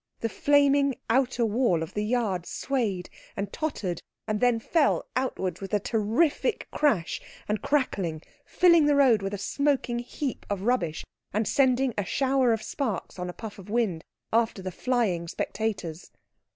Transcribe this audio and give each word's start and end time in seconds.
The 0.21 0.29
flaming 0.29 0.95
outer 1.11 1.45
wall 1.45 1.83
of 1.83 1.93
the 1.93 2.03
yard 2.03 2.47
swayed 2.47 3.07
and 3.37 3.53
tottered 3.53 4.01
and 4.27 4.39
then 4.41 4.59
fell 4.59 5.07
outwards 5.15 5.61
with 5.61 5.75
a 5.75 5.79
terrific 5.79 6.67
crash 6.71 7.21
and 7.47 7.61
crackling, 7.61 8.23
filling 8.43 8.85
the 8.87 8.95
road 8.95 9.21
with 9.21 9.35
a 9.35 9.37
smoking 9.37 9.99
heap 9.99 10.43
of 10.49 10.63
rubbish, 10.63 11.05
and 11.33 11.47
sending 11.47 11.93
a 11.99 12.03
shower 12.03 12.51
of 12.51 12.63
sparks 12.63 13.19
on 13.19 13.29
a 13.29 13.31
puff 13.33 13.59
of 13.59 13.69
wind 13.69 14.03
after 14.33 14.63
the 14.63 14.71
flying 14.71 15.27
spectators. 15.27 16.09